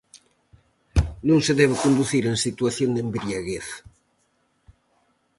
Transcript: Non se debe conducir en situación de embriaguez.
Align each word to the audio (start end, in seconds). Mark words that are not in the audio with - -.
Non 1.29 1.39
se 1.45 1.53
debe 1.61 1.81
conducir 1.85 2.23
en 2.27 2.37
situación 2.45 2.89
de 2.93 3.01
embriaguez. 3.03 3.67